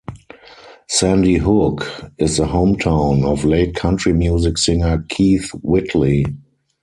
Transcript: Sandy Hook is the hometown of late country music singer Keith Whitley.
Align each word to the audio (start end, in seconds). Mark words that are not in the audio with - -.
Sandy 0.87 1.35
Hook 1.35 1.87
is 2.17 2.37
the 2.37 2.45
hometown 2.45 3.23
of 3.23 3.45
late 3.45 3.75
country 3.75 4.13
music 4.13 4.57
singer 4.57 5.05
Keith 5.09 5.51
Whitley. 5.61 6.25